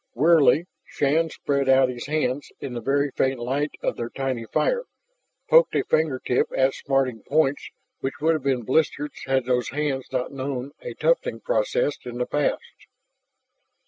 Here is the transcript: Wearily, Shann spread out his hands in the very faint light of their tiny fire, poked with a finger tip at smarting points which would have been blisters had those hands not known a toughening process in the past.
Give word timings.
Wearily, 0.15 0.65
Shann 0.83 1.29
spread 1.29 1.69
out 1.69 1.87
his 1.89 2.07
hands 2.07 2.51
in 2.59 2.73
the 2.73 2.81
very 2.81 3.11
faint 3.11 3.39
light 3.39 3.73
of 3.83 3.97
their 3.97 4.09
tiny 4.09 4.45
fire, 4.45 4.85
poked 5.47 5.75
with 5.75 5.83
a 5.85 5.89
finger 5.89 6.19
tip 6.25 6.47
at 6.57 6.73
smarting 6.73 7.21
points 7.21 7.69
which 7.99 8.15
would 8.19 8.33
have 8.33 8.41
been 8.41 8.63
blisters 8.63 9.11
had 9.27 9.45
those 9.45 9.69
hands 9.69 10.07
not 10.11 10.31
known 10.31 10.71
a 10.81 10.95
toughening 10.95 11.39
process 11.41 11.99
in 12.03 12.17
the 12.17 12.25
past. 12.25 12.87